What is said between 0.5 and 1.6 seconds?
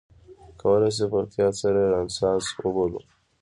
کولای شو په احتیاط